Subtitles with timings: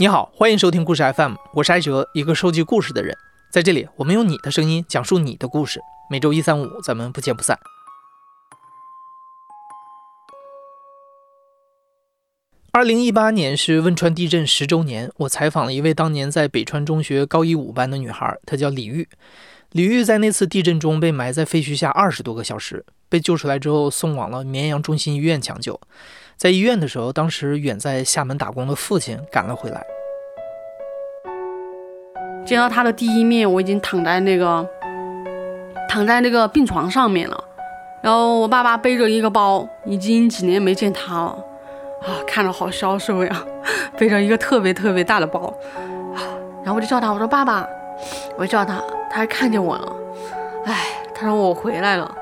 [0.00, 3.14] 你好，欢迎收听故事 FM，我是艾哲，一个收集故事的人。
[3.50, 5.78] 在这里，我们用你的声音讲述你的故事。
[6.08, 7.58] 每周一、三、五，咱们不见不散。
[12.72, 19.06] 二零一八年是汶川地震十周年，我采访了一位当年在北川中学高一五班的女孩，她叫李玉。
[19.72, 25.78] 李玉在那次地震中被埋在废墟下二十多个小时，被救出来之后送往了绵阳中心医院抢救。
[26.40, 29.84] 在医院的时候，当时远在厦门打工的父亲赶了回来。
[32.46, 34.66] 见到他的第一面，我已经躺在那个
[35.86, 37.44] 躺在那个病床上面了。
[38.00, 41.44] 然后我爸爸背着一个包，已经几年没见他了，
[42.00, 43.44] 啊，看着好消瘦呀，
[43.98, 45.54] 背着一个特别特别大的包，
[46.14, 46.24] 啊，
[46.64, 47.68] 然后我就叫他，我说爸爸，
[48.38, 49.92] 我就叫他，他还看见我了，
[50.64, 52.16] 哎，他说我回来了，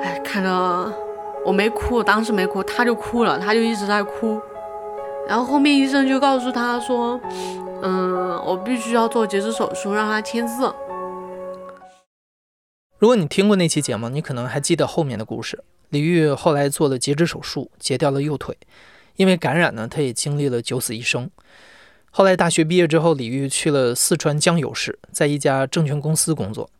[0.00, 1.03] 哎，看着。
[1.44, 4.40] 我没哭，当时没哭，他就哭了，他就一直在哭。
[5.28, 7.20] 然后后面医生就告诉他说
[7.82, 10.72] ：“嗯，我必须要做截肢手术，让他签字。”
[12.98, 15.62] 如果你听过那期节目，你可能还记得后面的故事。
[15.90, 18.56] 李玉后来做了截肢手术，截掉了右腿，
[19.16, 21.28] 因为感染呢，他也经历了九死一生。
[22.10, 26.70] 后来大学毕业之后，李玉去了四川江油市，在一家证券公司工作。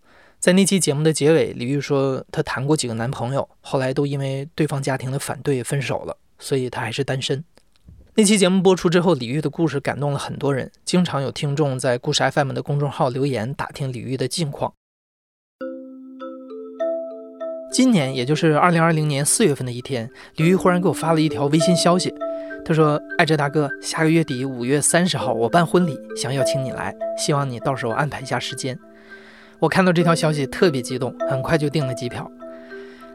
[0.45, 7.43] 在那期节目的结尾，李玉说她谈过几个男朋友，后来都因为对方家庭的反对分手了，所以她还是单身。
[8.15, 14.75] 那期节目播出之后，李玉的故事感动了很多人，经常有听众在故事 FM 的公众号留言打听李玉的近况。
[17.73, 22.13] 今年，也就是二零二零年四月份的一天，李玉忽然给我发了一条微信消息，
[22.67, 28.79] 他说：“艾哲大哥，下个月底五月三十号我办婚礼，想邀请你来，希望你到时候安排一下时间。”
[29.59, 32.31] 我看到这条消息特别激动，很快就订了机票。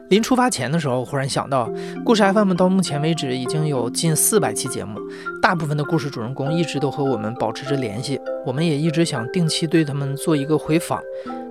[0.08, 1.70] 临出发前的时候，忽然想到，
[2.04, 4.98] 故事 FM 到目前为止已经有近四百期节目，
[5.40, 11.00] 大部分的故事主人公一直都和我们保持着联系，我们也一直想定期对他们做一个回访，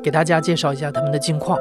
[0.03, 1.57] 给大家介绍一下他们的近况，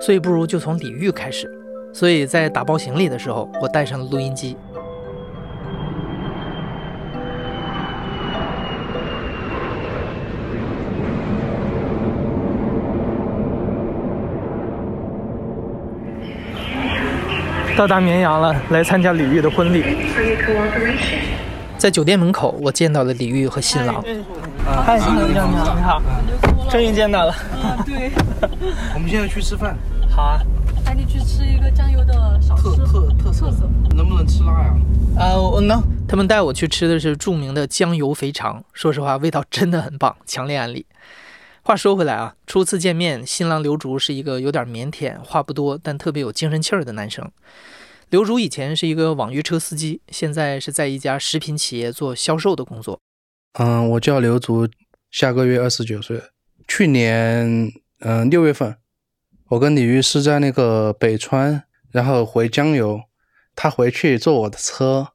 [0.00, 1.50] 所以不如就从李玉开始。
[1.92, 4.56] 所以在打包行李的时候，我带上了录音机。
[17.78, 19.84] 到达绵阳了，来参加李玉的婚礼。
[21.76, 24.02] 在酒店门口，我见到了李玉和新郎。
[24.84, 26.02] 嗨，你好，你好，你好，
[26.68, 27.32] 终于见到了。
[27.86, 28.10] 对，
[28.94, 29.76] 我们现在去吃饭。
[30.10, 30.40] 好啊，
[30.84, 33.52] 带你去吃一个江油的小特特特色，
[33.94, 34.74] 能不能吃辣呀？
[35.16, 35.80] 啊，我能。
[36.08, 40.84] 他们带我去吃的是著名的江油肥肠，说实话，味道真的很棒，强烈安利。
[41.68, 47.30] 话说回来啊，初次见面，新郎刘竹是一个有点腼腆、话不多，但特别有精神气儿的男生。
[48.08, 52.98] 刘竹以前是一个网约车司机，现在是在一家食品企业做销售的工作。
[53.58, 54.66] 嗯，我叫刘竹，
[55.10, 56.18] 下个月二十九岁。
[56.66, 58.74] 去年嗯六月份，
[59.48, 62.98] 我跟李玉是在那个北川，然后回江油，
[63.54, 65.08] 他回去坐我的车，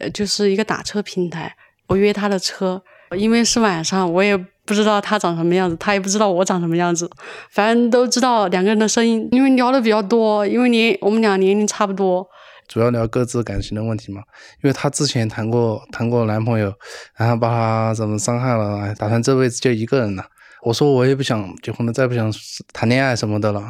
[0.00, 1.54] 呃，就是一个打车平台，
[1.88, 2.82] 我约他的车，
[3.14, 4.42] 因为是晚上，我也。
[4.68, 7.10] 不知道他长什么样子，他也不知道我长什么样子，
[7.50, 12.28] 反正都知道两个人的声音，因为聊的比较多，因为年我们俩年龄差不多，
[12.68, 14.20] 主要聊各自感情的问题嘛。
[14.62, 16.70] 因为她之前谈过谈过男朋友，
[17.16, 20.26] 然后把他怎么伤害了，打算这辈子就一个人了。
[20.62, 22.30] 我说我也不想结婚了，再不想
[22.74, 23.64] 谈恋爱什么的了。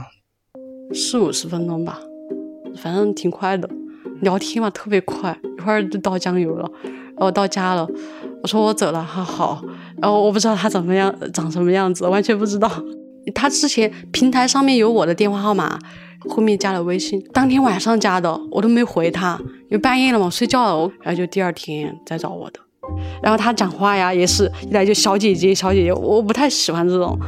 [0.92, 2.00] 四五十分钟吧，
[2.82, 3.70] 反正挺快的，
[4.20, 6.68] 聊天嘛特别快，一会儿就到酱油了，
[7.18, 7.86] 然后到家了。
[8.42, 9.60] 我说我走了，他好，
[10.00, 12.70] 然后我不知道他怎么样，长什么样子，完全不知道。
[13.34, 15.78] 他之前平台上面有我的电话号码，
[16.30, 20.90] 后面加了微信，当天晚上加的，我都没回他，因为半夜了嘛，睡觉了。
[21.02, 22.60] 然后就第二天再找我的。
[23.22, 27.18] 然后他讲话呀，也是一来就小姐姐，小姐姐，我不太喜欢这种。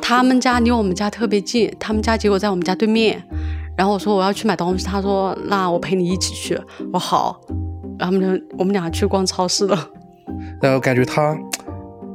[0.00, 3.20] 他们家离我们家特别近，他们家结果在我们家对面。
[3.76, 6.60] 然后我说我要去买东西，他说那我陪你一起去，
[6.92, 7.40] 我好。
[7.98, 9.90] 然后我们我们俩去逛超市了。
[10.60, 11.36] 然后感觉他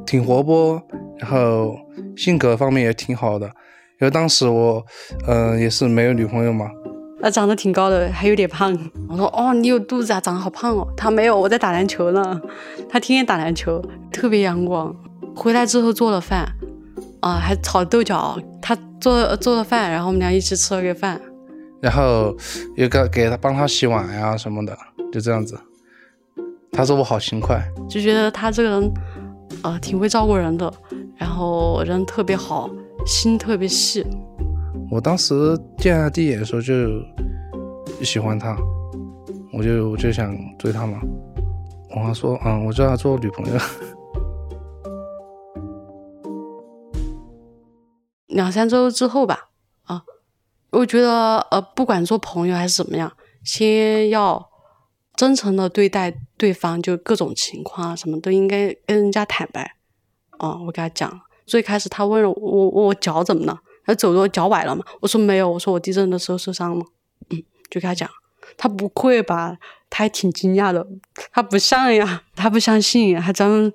[0.04, 0.82] 挺活泼，
[1.18, 1.76] 然后
[2.16, 3.46] 性格方面也挺好的。
[4.00, 4.84] 因为当时我，
[5.28, 6.70] 嗯，也是没有女朋友嘛。
[7.22, 8.72] 他长得挺高的，还有点胖。
[9.08, 10.88] 我说，哦，你有肚子啊，长得好胖哦。
[10.96, 12.40] 他没有，我在打篮球呢。
[12.88, 14.94] 他天天打篮球，特别阳光。
[15.36, 16.48] 回来之后做了饭，
[17.20, 18.38] 啊，还炒豆角。
[18.62, 21.20] 他做做了饭，然后我们俩一起吃了个饭。
[21.82, 22.34] 然后
[22.76, 24.74] 又给给他帮他洗碗呀什么的，
[25.12, 25.60] 就这样子。
[26.72, 28.92] 他说我好勤快，就觉得他这个人，
[29.62, 30.72] 呃，挺会照顾人的，
[31.16, 32.70] 然后人特别好，
[33.04, 34.06] 心特别细。
[34.90, 36.74] 我当时见他第一眼的时候就
[38.02, 38.56] 喜欢他，
[39.52, 41.00] 我就我就想追他嘛。
[41.94, 43.60] 我还说，嗯，我叫他做女朋友。
[48.28, 49.50] 两三周之后吧，
[49.82, 50.02] 啊，
[50.70, 53.12] 我觉得呃，不管做朋友还是怎么样，
[53.44, 54.49] 先要
[55.20, 59.76] 真诚的对待对方，就各种情况啊，什么都应该跟人家坦白。
[60.38, 64.82] 啊，我给他讲，最开始他问了我我脚怎么了，他走路脚崴了嘛？
[65.02, 66.82] 我说没有，我说我地震的时候受伤了。
[67.28, 68.08] 嗯，就给他讲，
[68.56, 69.58] 他不会吧？
[69.90, 70.86] 他还挺惊讶的，
[71.30, 73.70] 他不像呀，他不相信，还真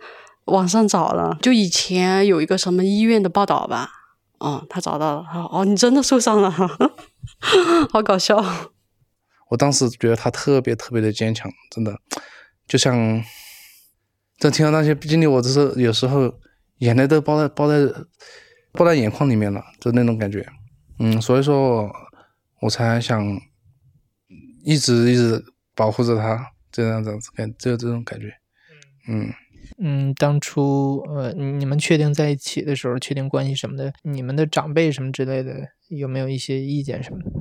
[0.45, 3.91] 网上找了，就以前有一个什么医院的报道吧。
[4.39, 6.49] 嗯，他找到了，他说：“哦，你真的受伤了，
[7.93, 8.43] 好搞笑。”
[9.49, 11.99] 我当时觉得他特别特别的坚强，真的，
[12.67, 13.23] 就像，
[14.39, 16.33] 在听到那些经历，我只是有时候
[16.79, 17.93] 眼泪都包在包在
[18.71, 20.45] 包在眼眶里面了，就那种感觉。
[20.99, 21.91] 嗯，所以说，
[22.61, 23.23] 我才想
[24.63, 25.43] 一直一直
[25.75, 28.33] 保护着他，这样子感，只有这种感觉。
[29.07, 29.31] 嗯。
[29.79, 37.31] 嗯，当初呃，你们确定在一起的时候，确定关系什么的，你们的长辈什么之类的，有没有一些意见什么的？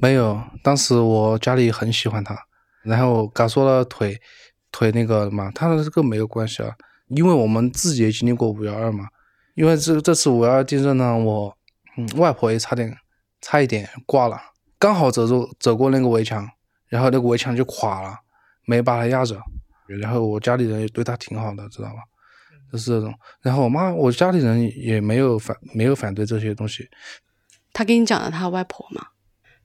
[0.00, 2.34] 没有，当时我家里很喜欢他，
[2.82, 4.18] 然后刚说了腿
[4.72, 6.74] 腿那个嘛，他的这个没有关系啊，
[7.08, 9.08] 因为我们自己也经历过五幺二嘛，
[9.54, 11.54] 因为这这次五幺二地震呢，我
[11.98, 12.96] 嗯外婆也差点
[13.42, 14.40] 差一点挂了，
[14.78, 16.48] 刚好走走走过那个围墙，
[16.88, 18.16] 然后那个围墙就垮了，
[18.64, 19.38] 没把他压着。
[19.86, 21.96] 然后我家里人也对他挺好的，知道吧？
[22.72, 23.12] 就是这种。
[23.42, 26.88] 然后我妈，我家里人也没有反，没有反对这些东西。
[27.72, 29.08] 他给你讲了他外婆嘛？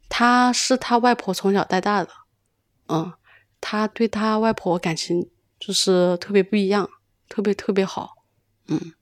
[0.10, 2.10] 他是他外婆从小带大的，
[2.88, 3.14] 嗯，
[3.60, 5.30] 他对他外婆感情
[5.60, 6.90] 就是特别不一样，
[7.28, 8.14] 特别特别好，
[8.68, 8.94] 嗯。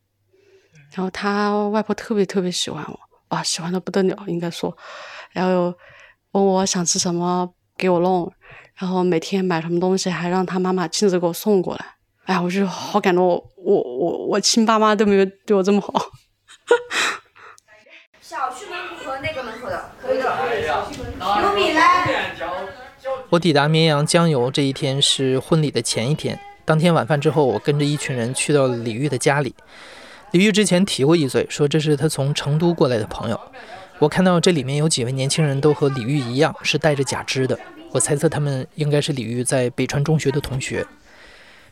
[0.92, 4.76] 然后他外婆特别特别喜欢我，哇，喜欢的不得了，应该说。
[5.32, 5.74] 然后
[6.32, 8.32] 问我想吃什么，给我弄。
[8.76, 11.96] 然后每天买什么东西，还让他妈妈亲自给我送过来。
[12.26, 13.44] 哎呀，我就好感动，我
[13.82, 15.94] 我我亲爸妈都没有对我这么好。
[18.26, 20.24] 小区门口和那个门口的，可以的。
[21.42, 21.82] 有米嘞。
[23.30, 26.40] 我抵达绵阳江油这一天是婚礼的前一天。
[26.64, 29.54] 当天晚饭之后，我跟着一群人去到了李玉的家里。
[30.32, 33.38] 李玉之前提过一嘴，说这是他从成都过来的朋友。
[34.00, 37.60] 我看到这里面有几位年轻人都和李玉一样，是带着假肢的。
[37.92, 40.88] 我猜测他们应该是李玉在北川中学的同学。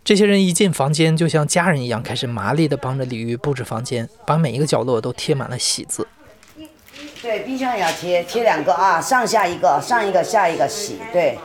[0.03, 6.05] 这些人一进房间，就像家人一样，开始麻利地帮着李玉布置房间，把每一个角落都贴满了喜字。
[7.21, 10.97] 对，冰箱也要贴，贴两个啊，上下一个，上一个下一个洗。
[11.13, 11.37] 对。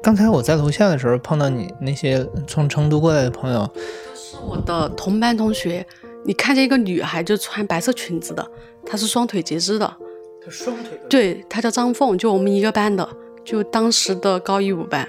[0.00, 3.68] 刚才我在楼下的时候碰到你那些从成都过来的朋友，
[4.14, 5.84] 是我的同班同学。
[6.24, 8.50] 你看见一个女孩就穿白色裙子的，
[8.86, 9.96] 她是双腿截肢的。
[10.44, 13.06] 她双腿对，她叫张凤，就我们一个班的，
[13.44, 15.08] 就当时的高一五班，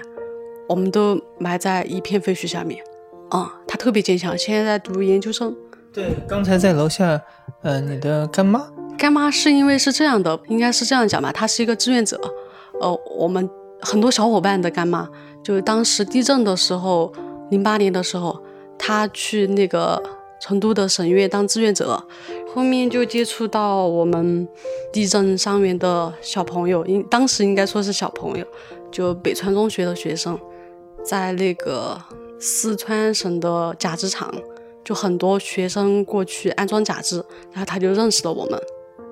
[0.68, 2.82] 我们都埋在一片废墟下面。
[3.30, 5.56] 啊，她特别坚强，现在在读研究生。
[5.92, 7.20] 对，刚才在楼下，
[7.60, 8.66] 呃，你的干妈，
[8.96, 12.18] 干妈是因为是这样的，应该是这样讲吧，她是一个志愿者。
[12.80, 13.48] 呃，我们
[13.80, 15.06] 很多小伙伴的干妈，
[15.44, 17.12] 就是当时地震的时候，
[17.50, 18.42] 零八年的时候，
[18.78, 20.02] 她去那个
[20.40, 22.02] 成都的省院当志愿者。
[22.54, 24.46] 后面就接触到我们
[24.92, 28.46] 地震伤员的小朋友，应当时应该说是小朋友，
[28.90, 30.38] 就北川中学的学生，
[31.04, 31.98] 在那个
[32.38, 34.30] 四川省的假肢厂，
[34.84, 37.16] 就很多学生过去安装假肢，
[37.52, 38.60] 然后他就认识了我们。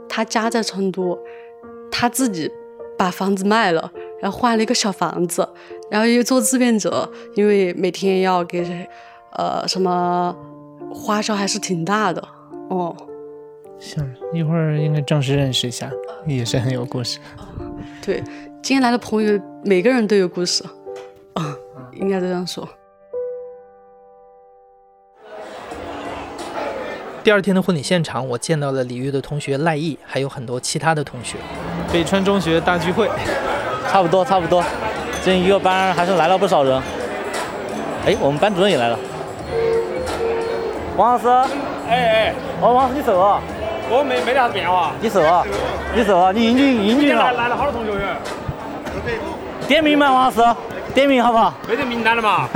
[0.09, 1.19] 他家在成都，
[1.91, 2.51] 他自己
[2.99, 5.49] 把房子卖了，然后换了一个小房子，
[5.91, 8.89] 然后又做志愿者，因为每天要给
[9.37, 10.35] 呃什么
[10.93, 12.21] 花销还是挺大的
[12.69, 12.97] 哦。
[13.79, 15.91] 行，一会儿应该正式认识一下，
[16.27, 17.19] 也是很有故事。
[18.05, 18.23] 对，
[18.63, 20.65] 今天来的朋友每个人都有故事，
[21.35, 21.57] 啊，
[21.95, 22.69] 应该这样说。
[27.23, 31.37] 第二天的婚礼现场，我见到了李玉的同学赖毅，还有很多其他的同学。
[31.93, 33.11] 北川中学大聚会，
[33.91, 34.65] 差不多差不多，
[35.23, 36.81] 这一个班还是来了不少人。
[38.07, 38.99] 哎，我们班主任也来了。
[40.97, 41.29] 王老师，
[41.89, 43.41] 哎哎，王，王老师你走啊？
[43.91, 44.93] 我没没得啥子变化。
[45.03, 45.45] 你瘦啊？
[45.95, 46.33] 你瘦啊？
[46.33, 47.33] 你英俊英俊了。
[47.33, 47.93] 来了好多同学。
[49.69, 50.41] 点名吗，王老师，
[51.01, 51.55] 点名好不好？
[51.67, 52.47] 没得名单了嘛？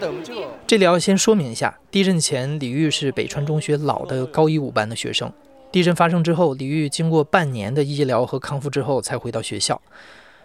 [0.66, 5.32] 这里要先说明一下，地震前李玉是北川中学老的高一五班的学生。
[5.72, 9.80] 地震发生之后，李玉经过半年的医疗和康复之后才回到学校。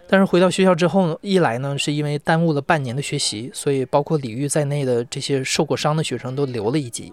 [0.08, 7.12] 但是回到学校之后呢，一来呢是因为耽误了半年的学习，所以包括李玉在内的这些受过伤的学生都留了一级。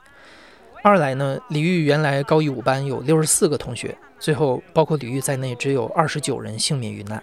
[0.81, 7.21] 二来呢，李玉原来高一五班有六十四个同学，最后包括李玉在内只有二十九人幸免于难。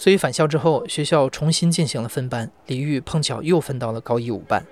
[0.00, 4.64] 所以返校之后，学校重新进行了分班，李玉碰巧又分到了高一五班。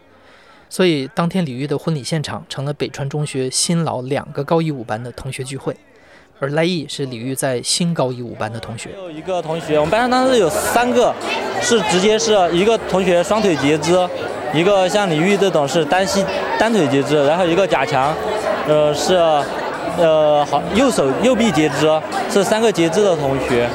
[0.71, 5.77] 所以当天李玉的婚礼现场成了北川中学新老两个高一五班的同学聚会，
[6.41, 8.89] 而赖毅是李玉在新高一五班的同学。
[8.97, 11.15] 有一个同学，我们班上当时有三个
[11.61, 14.09] 是直接是一个同学双腿截肢，
[14.55, 16.25] 一个像李玉这种是单膝
[16.59, 18.17] 单腿截肢，然后一个贾强，
[18.67, 19.15] 呃是
[19.99, 21.87] 呃好右手右臂截肢，
[22.31, 23.69] 是三个截肢的同学，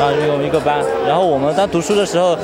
[0.00, 0.82] 啊有一个班。
[1.06, 2.36] 然后我们当读书的时候，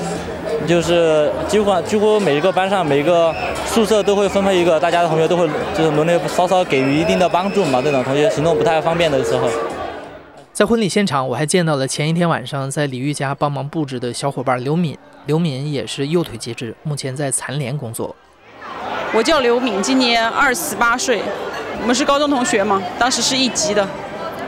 [0.67, 3.35] 就是几乎几乎每一个班上每一个
[3.67, 7.81] 宿舍都会分配一个，大家的同学都会就是轮流稍稍给予一定的帮助嘛。
[7.83, 9.49] 这种同学行动不太方便的时候。
[10.53, 14.99] 在婚礼现场，我还见到了前一天晚上在李玉家帮忙布置的小伙伴刘敏。
[15.27, 18.17] 刘敏也是右腿截肢，目前在残联工作。
[19.15, 21.23] 我叫刘敏，今年二十八岁，
[21.81, 23.87] 我们是高中同学嘛，当时是一级的，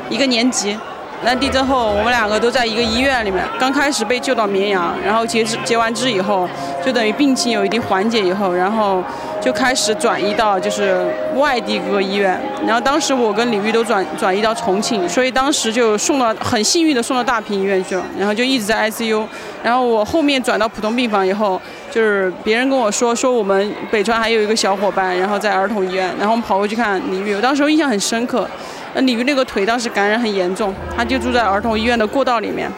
[0.08, 0.76] 一个年级。
[1.22, 3.44] 那地震后，我们两个都在一个医院里面。
[3.58, 6.48] 刚开始被救到绵阳，然后截肢截完肢以后，
[6.84, 9.02] 就等于病情有一定缓解以后，然后
[9.40, 11.06] 就开始转移到就是
[11.36, 12.38] 外地各个医院。
[12.66, 19.24] 然后当时我跟李玉都转转移到重庆，所以当时就送到很幸运的送到大平医院去了，然后就一直在 ICU。
[19.62, 28.46] 然后我后面转到普通病房以后，就是别人跟我说说我们北川还有一个小伙伴，然后在儿童医院，然后我们跑过去看李玉，我当时印象很深刻。
[28.94, 32.70] 那李玉那个腿当时感染很严重，他就住在儿童医院的过道里面。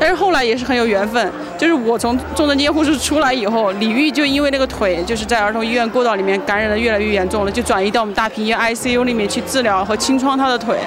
[0.00, 10.78] 但是后来也是很有缘分，就是我从重症监护室出来以后，李玉就因为那个腿就是在儿童医院过道里面感染的越来越严重了，就转移到我们大平医院 ICU 里面去治疗和清创他的腿。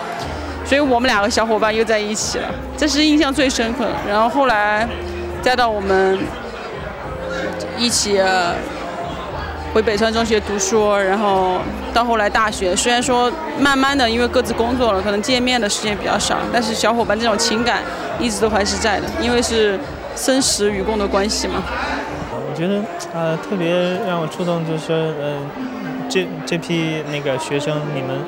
[0.66, 2.46] 所以我们两个小伙伴又在一起了，
[2.78, 3.86] 这是印象最深刻。
[4.08, 4.88] 然后后来
[5.42, 6.18] 再到我们
[7.78, 8.20] 一起。
[9.74, 11.56] 回北川中学读书，然后
[11.94, 17.82] 到后来大学，虽然说慢慢的因为各自工作了，可能见面的时间比较少，但是小伙伴这种情感
[18.20, 19.80] 一直都还是在的，因为是
[20.16, 21.64] 生死与共的关系嘛。
[22.34, 22.82] 我觉得
[23.14, 23.70] 呃特别
[24.06, 25.48] 让我触动，就是嗯
[26.10, 28.20] 这这批那个学生，你们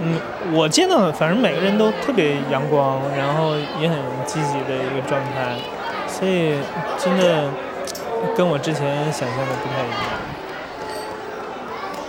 [0.00, 0.20] 嗯
[0.52, 5.56] 我见到反正每个人都特别阳光，然后也很积极的一个状态，
[6.06, 6.54] 所以
[6.98, 7.48] 真的
[8.36, 10.33] 跟我之前想象的不太一样。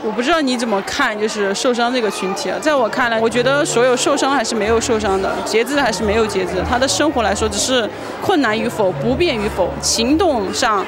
[0.05, 2.59] 我不知道你怎么看，就是受伤这个群体啊。
[2.61, 6.51] 在我看来，我觉得所有受伤还是没有受伤的，截肢还是没有截肢。
[6.69, 7.89] 他的生活来说，只是
[8.21, 10.85] 困难与否、不便与否，行动上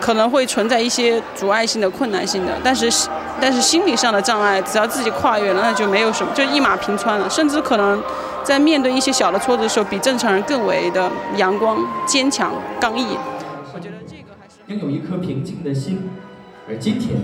[0.00, 2.90] 可能会存在一些阻碍性的困难性的，但是
[3.38, 7.28] 但是心理上的障碍，只要自己跨越了，那就没有什么，就一马平川了。
[7.28, 8.02] 甚至可能
[8.42, 13.18] 在面对一些小的挫折的时候，比正常人更为的阳光、坚强、刚毅。
[13.74, 16.08] 我觉得这个还是拥有一颗平静的心，
[16.66, 17.18] 而今天。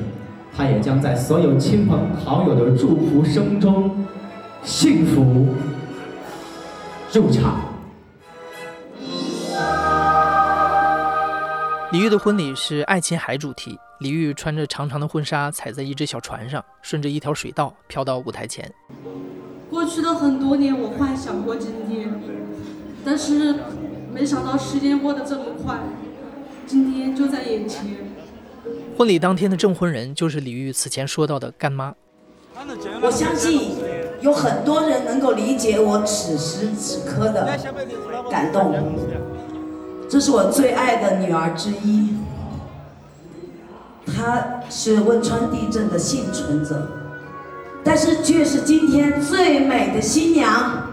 [0.55, 4.05] 他也将在所有亲朋好友的祝福声中，
[4.63, 5.49] 幸福
[7.13, 7.61] 入场。
[11.93, 18.71] 李玉的婚礼是爱琴海主题，李玉穿着长长的婚纱，踩在一只小船上，顺着一条水道飘到舞台前。
[19.71, 22.13] 过去的很多年，我幻想过今天，
[23.05, 23.55] 但是
[24.13, 25.79] 没想到时间过得这么快，
[26.67, 27.85] 今天就在眼前。
[28.97, 31.95] 婚礼当天的证婚人就是李玉此前说到的干妈。
[33.03, 33.77] 我相信
[34.23, 37.47] 有很多人能够理解我此时此刻的
[38.31, 38.75] 感动。
[40.09, 42.17] 这是我最爱的女儿之一，
[44.07, 46.89] 她是汶川地震的幸存者，
[47.85, 50.89] 但是却是今天最美的新娘。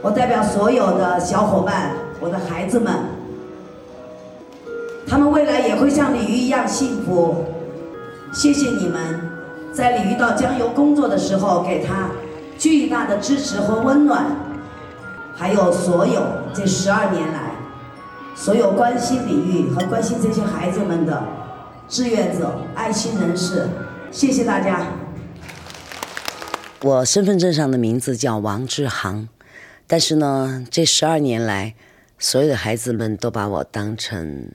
[0.00, 2.94] 我代表所有的小伙伴，我的孩子们。
[5.60, 7.44] 也会像李玉一样幸福。
[8.32, 9.20] 谢谢你们，
[9.72, 12.10] 在李玉到江油工作的时候给他
[12.58, 14.26] 巨大的支持和温暖，
[15.34, 16.22] 还有所有
[16.52, 17.52] 这十二年来
[18.34, 21.22] 所有关心李玉和关心这些孩子们的
[21.88, 23.68] 志愿者、爱心人士，
[24.10, 24.86] 谢谢大家。
[26.82, 29.28] 我身份证上的名字叫王志航，
[29.86, 31.74] 但是呢，这十二年来，
[32.18, 34.50] 所有的孩子们都把我当成。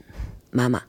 [0.51, 0.81] 妈妈，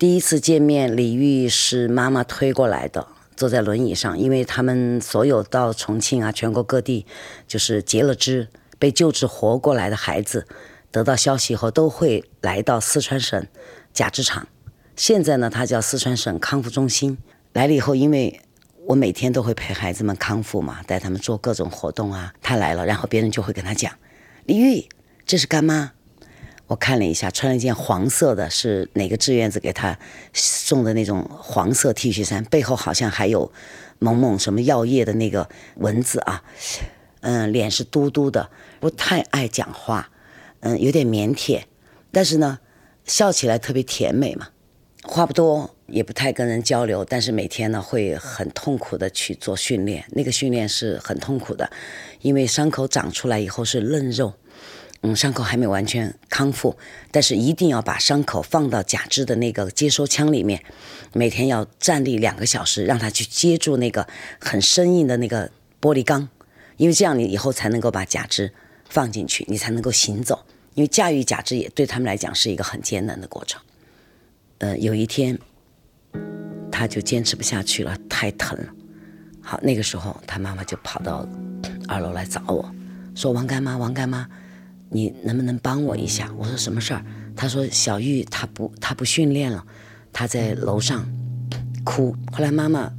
[0.00, 7.04] 第一次见面，李玉是妈妈推过来的，坐在轮椅上，因为他们所有到重庆啊，全国各地，
[7.46, 10.46] 就是截了肢被救治活过来的孩子，
[10.90, 13.46] 得到消息以后都会来到四川省
[13.92, 14.48] 假肢厂，
[14.96, 17.18] 现在呢，它叫四川省康复中心。
[17.52, 18.40] 来了以后，因为
[18.86, 23.92] 我每天都会陪孩子们康复嘛，带他们做各种活动啊，他来了，然后别人就会跟他讲，
[24.46, 24.88] 李玉，
[25.26, 25.92] 这是干妈。
[26.70, 29.98] 我看了一下，穿了一件黄色的，是哪个志愿者给他
[30.32, 33.50] 送的那种黄色 T 恤衫，背后好像还有
[33.98, 35.48] 某某什么药业的那个
[35.78, 36.44] 文字啊。
[37.22, 40.10] 嗯，脸是嘟嘟的，不太爱讲话，
[40.60, 41.62] 嗯，有点腼腆，
[42.12, 42.60] 但是呢，
[43.04, 44.50] 笑起来特别甜美嘛，
[45.02, 51.68] 话不多，也不太跟人交流，但是每天呢会很痛苦的去做训练，那个训练是很痛苦的，
[52.20, 54.32] 因为伤口长出来以后是嫩肉，
[55.02, 56.76] 嗯，伤口还没完全康复，
[57.10, 60.62] 但是一定要把伤口放到假肢的那个接收腔里面，
[61.14, 64.06] 每天要站立两个小时，让它去接住那个
[64.38, 66.28] 很生硬的那个玻璃钢，
[66.76, 68.52] 因为这样你以后才能够把假肢
[68.90, 70.44] 放进去，你才能够行走。
[70.74, 73.60] 因为驾驭假肢也对他们来讲是一个很艰难的过程。
[74.58, 75.38] 呃，有一天，
[76.70, 78.66] 他就坚持不下去了，太疼了。
[79.40, 81.26] 好，那个时候他妈妈就跑到
[81.88, 82.70] 二楼来找我，
[83.14, 84.28] 说：“王干妈，王干妈，
[84.90, 87.02] 你能不能帮我一下？”我说：“什么事儿？”
[87.34, 89.64] 他说：“小玉她不她不训练了，
[90.12, 91.08] 她在楼上
[91.84, 92.92] 哭。”后来妈妈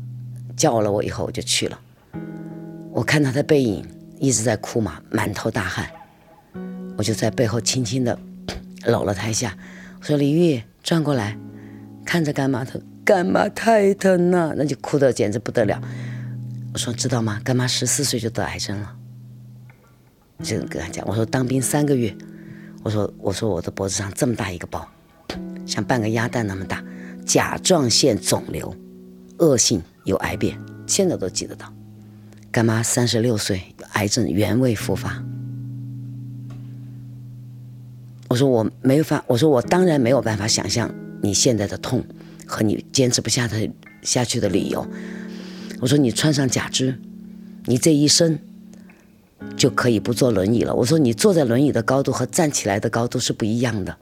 [0.57, 1.79] 叫了我以后，我就去了。
[2.91, 3.85] 我看她的背影
[4.19, 5.89] 一直在哭嘛，满头大汗。
[6.97, 8.17] 我就在背后轻轻的
[8.85, 9.57] 搂了她一下，
[9.99, 11.37] 我说：“李玉，转过来，
[12.05, 15.81] 看着干妈。”她干妈太疼了，那就哭得简直不得了。
[16.73, 17.41] 我说：“知道吗？
[17.43, 18.95] 干妈十四岁就得癌症了。”
[20.43, 22.15] 就跟他讲，我说：“当兵三个月，
[22.83, 24.87] 我说我说我的脖子上这么大一个包，
[25.65, 26.83] 像半个鸭蛋那么大，
[27.25, 28.75] 甲状腺肿瘤，
[29.37, 31.71] 恶性有癌变，现在都记得到。
[32.51, 33.61] 干妈三十六岁，
[33.93, 35.23] 癌症原位复发。”
[38.27, 40.89] 我说我没有法，我说我当然没有办法想象
[41.21, 42.01] 你现在的痛
[42.47, 43.69] 和你坚持不下的
[44.03, 44.87] 下去的理由。
[45.81, 46.97] 我说你穿上假肢，
[47.65, 48.39] 你这一生
[49.57, 50.73] 就可以不坐轮椅了。
[50.73, 53.97] 我说你坐在轮椅的高度和站起来的高度是不一样的。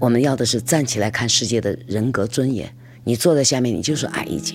[0.00, 2.72] 我们要的是站起来看世界的人格尊严。
[3.04, 4.54] 你坐在下面，你就是矮一截，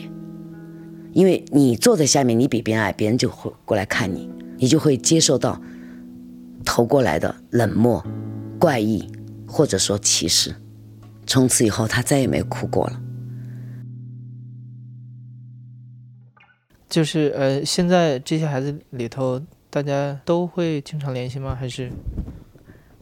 [1.11, 5.59] 因为你坐在下面，你比别人矮，别人就会过来看你，你就会接受到
[6.63, 8.05] 投过来的冷漠。
[8.59, 9.05] 怪异，
[9.45, 10.55] 或者说歧视，
[11.27, 13.01] 从此以后他再也没哭过了。
[16.87, 19.41] 就是呃，现在这些孩子里头，
[19.73, 21.57] 大家都会经常联系吗？
[21.59, 21.91] 还是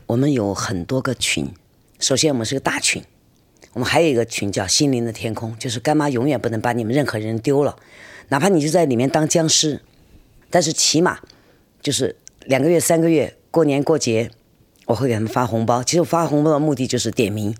[0.06, 1.50] 我们有很多个群。
[2.00, 3.04] 首先，我们是个大群，
[3.74, 7.76] 我们还有一个群叫“心灵的天空”，就是干妈永远不能把你们任何人丢了，
[8.30, 9.82] 哪怕你就在里面当僵尸，
[10.50, 11.20] 但是起码
[11.82, 14.32] 就是两个月、三个月，过年过节。
[14.86, 17.54] 我会给他们发红包，其实我发红包的目的就是点名，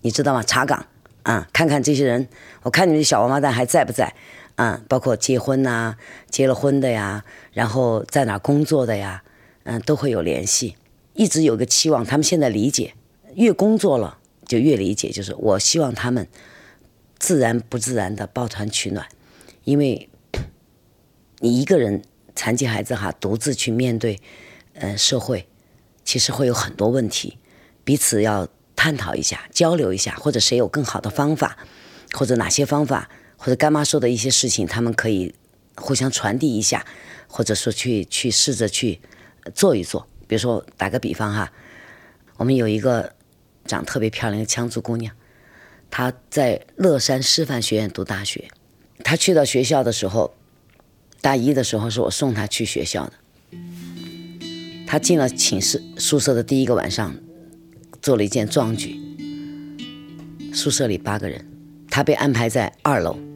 [0.00, 0.42] 你知道吗？
[0.42, 0.86] 查岗
[1.24, 2.26] 啊，看看这些人，
[2.62, 4.14] 我看你们小王八蛋还在不在
[4.60, 4.82] 啊？
[4.88, 5.96] 包括结婚呐、
[6.28, 9.22] 结了婚的呀，然后在哪工作的呀，
[9.64, 10.76] 嗯，都会有联系。
[11.14, 12.94] 一直有个期望，他们现在理解，
[13.34, 16.28] 越工作了就越理解，就是我希望他们
[17.18, 19.06] 自然不自然的抱团取暖，
[19.64, 20.08] 因为
[21.38, 22.02] 你一个人
[22.34, 24.20] 残疾孩子哈，独自去面对
[24.74, 25.46] 嗯社会。
[26.02, 27.38] 其实会有很多问题，
[27.84, 31.56] 彼此要探讨一下、交流一下，或者谁有更好的方法，
[32.12, 33.08] 或者哪些方法，
[33.42, 35.34] 或者干妈说的一些事情，他们可以
[35.74, 36.84] 互相传递一下，
[37.26, 39.00] 或者说去去试着去
[39.54, 40.06] 做一做。
[40.26, 41.50] 比如说打个比方哈，
[42.36, 43.14] 我们有一个
[43.64, 45.16] 长特别漂亮的羌族姑娘，
[45.90, 48.50] 她在乐山师范学院读大学，
[49.02, 50.34] 她去到学校的时候，
[51.22, 53.12] 大一的时候是我送她去学校的。
[54.86, 57.16] 他进了寝室宿舍的第一个晚上，
[58.02, 59.00] 做了一件壮举。
[60.52, 61.48] 宿舍里八个人，
[61.88, 63.29] 他被安排在二楼。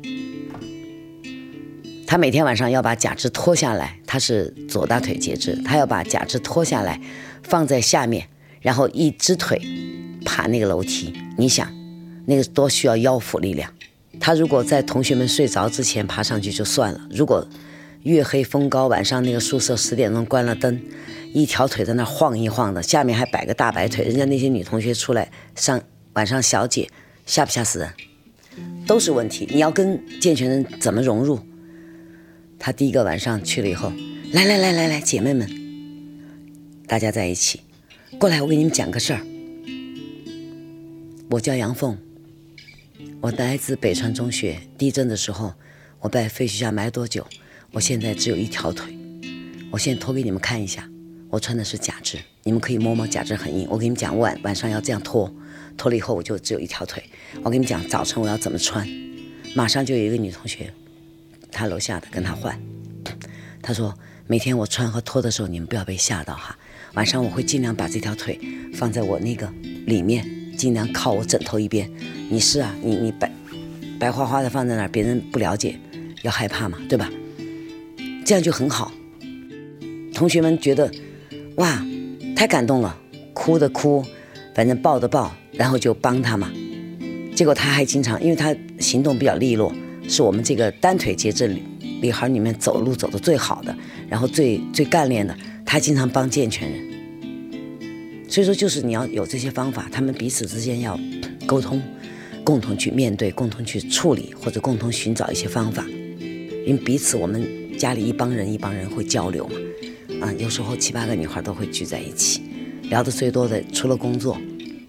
[2.06, 7.00] 他每天晚上要把假肢脱下来，他是左大腿截肢，他要把假肢脱下来
[7.42, 8.28] 放在下面，
[8.60, 9.60] 然后一只腿
[10.24, 11.12] 爬那个楼梯。
[11.36, 11.68] 你想，
[12.26, 13.72] 那个多需要腰腹力量。
[14.20, 17.46] 他如果在同学们睡着之前爬上去就算了，如果
[18.02, 20.80] 月黑风高，晚上那个宿舍十点钟关了灯。
[21.32, 25.80] 一条腿在那晃一晃的，下面还摆个大白腿，人家那些女同学出来上
[26.12, 26.88] 晚上小姐，
[27.26, 27.88] 吓不吓死人？
[28.86, 29.48] 都是问题。
[29.50, 31.40] 你要跟健全人怎么融入？
[32.58, 33.92] 他第一个晚上去了以后，
[34.32, 35.48] 来来来来来，姐妹们，
[36.86, 37.60] 大家在一起，
[38.18, 39.20] 过来，我给你们讲个事儿。
[41.30, 41.98] 我叫杨凤，
[43.20, 44.58] 我来自北川中学。
[44.78, 45.52] 地震的时候，
[46.00, 47.26] 我在废墟下埋多久？
[47.72, 48.96] 我现在只有一条腿，
[49.70, 50.88] 我现在脱给你们看一下。
[51.30, 53.66] 我穿的是假肢，你们可以摸摸假肢很硬。
[53.68, 55.34] 我跟你们讲，晚晚上要这样脱，
[55.76, 57.02] 脱了以后我就只有一条腿。
[57.42, 58.88] 我跟你们讲，早晨我要怎么穿？
[59.56, 60.72] 马上就有一个女同学，
[61.54, 62.60] 他楼下的跟他换。
[63.62, 66.58] 他说每天我穿和脱的时候，你们不要被吓到哈。
[66.92, 68.38] 晚上我会尽量把这条腿
[68.74, 69.50] 放在我那个
[69.86, 71.90] 里面，尽量靠我枕头一边。
[72.28, 73.32] 你是啊，你你白
[73.98, 75.78] 白花花的放在那儿，别人不了解，
[76.22, 77.10] 要害怕嘛，对吧？
[78.26, 78.92] 这样就很好。
[80.12, 80.90] 同学们觉得。
[81.56, 81.80] 哇，
[82.34, 82.98] 太感动了，
[83.32, 84.04] 哭的哭，
[84.56, 86.50] 反正抱的抱，然后就帮他嘛。
[87.32, 89.72] 结果他还经常，因为他行动比较利落，
[90.08, 91.48] 是我们这个单腿截肢
[92.00, 93.74] 女孩里面走路走的最好的，
[94.08, 96.94] 然后最最干练的，他经常帮健全人。
[98.28, 100.98] 所以说，就是你要有这些方法，他们彼此之间要
[101.46, 101.80] 沟通，
[102.42, 105.86] 共同去面对，共同去处理，或者共同寻找一些方法。
[106.66, 107.46] 因为彼此，我们
[107.78, 112.42] 家里一帮人一帮人会交流嘛，啊，有时候七八个女孩都会聚在一起，
[112.82, 114.36] 聊的最多的除了工作、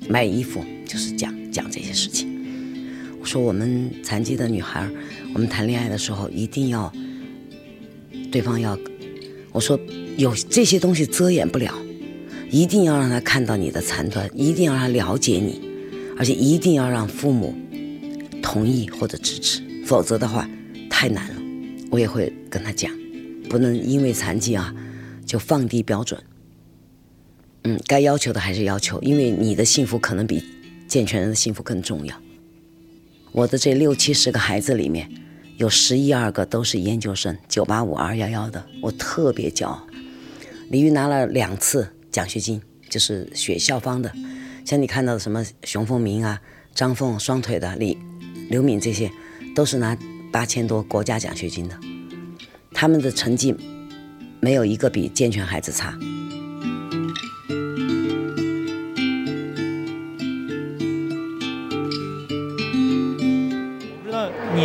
[0.10, 2.35] 买衣服，就是讲讲这些事情。
[3.26, 4.90] 说我们残疾的女孩，
[5.34, 6.92] 我们谈恋爱的时候一定要
[8.32, 8.78] 对方要，
[9.52, 9.80] 我说
[10.18, 11.74] 有这些东西遮掩不了，
[12.52, 15.62] 一定要让他看到你的残端，一定要让他了解你，
[16.18, 17.56] 而且一定要让父母
[18.42, 20.48] 同意或者支持，否则的话
[20.90, 21.42] 太难了。
[21.92, 22.92] 我也会跟他讲，
[23.50, 24.74] 不能因为残疾啊
[25.26, 26.22] 就放低标准。
[27.64, 30.44] 嗯，该要求的还是要求，因为你的幸福可能比
[30.88, 32.16] 健全人的幸福更重要。
[33.36, 35.12] 我的这六七十个孩子里面，
[35.58, 39.86] 有十一二个都是研究生，九八五、二幺幺的，我特别骄傲。
[40.70, 44.10] 李玉拿了两次奖学金，就是学校方的，
[44.64, 46.42] 像你看到的什么熊凤鸣啊、
[46.74, 47.98] 张凤双腿的李
[48.50, 49.12] 刘敏这些，
[49.54, 49.98] 都是拿。
[50.32, 51.80] 八千多国家奖学金的，
[52.74, 53.56] 他们的成绩
[54.42, 55.98] 没有一个比健全孩子差。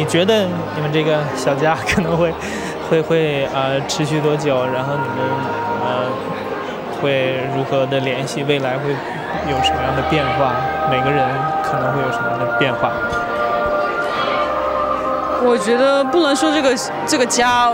[0.01, 2.33] 你觉得你们这个小家可能会
[2.89, 4.65] 会会呃持续多久？
[4.73, 5.29] 然后你们
[5.85, 6.09] 呃
[6.99, 8.43] 会如何的联系？
[8.45, 8.89] 未来会
[9.51, 10.55] 有什么样的变化？
[10.91, 11.23] 每个人
[11.63, 12.91] 可能会有什么样的变化？
[15.45, 16.75] 我觉得不能说这个
[17.07, 17.71] 这个家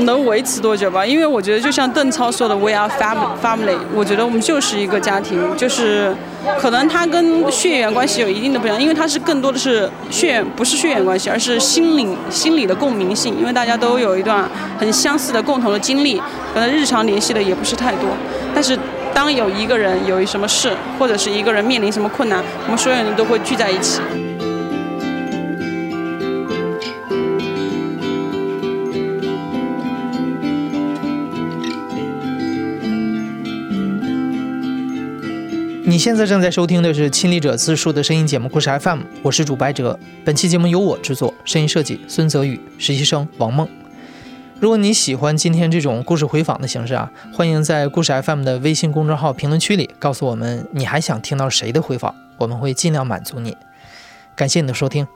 [0.00, 3.78] 能维持多久吧，因为我觉得就像邓超说的，We are family family。
[3.94, 6.14] 我觉得我们就是一个家庭，就是
[6.58, 14.48] 可能它跟血缘关系有一定的不一样，因为它是更多的是血缘，不是血缘关系，而是心灵心理的共鸣性，因为大家都有一段
[14.78, 16.20] 很相似的共同的经历，
[16.54, 18.08] 可能日常联系的也不是太多，
[18.54, 18.78] 但是
[19.12, 24.00] 当有一个人有什么事，或者是一个人面临什么困难，我们所有人都会聚在一起。
[35.88, 39.98] 你现在正在收听的是亲历者自述的声音节目故事 FM，我是主白哲。
[40.22, 43.66] 本期节目由我制作，声音设计孙泽宇，实习生王梦。
[44.60, 53.56] 如果你喜欢今天这种故事回访的形式啊，欢迎在故事 FM 的微信公众号评论区里告诉我们你还想听到谁的回访，我们会尽量满足你。
[54.36, 55.06] 感谢你的收听。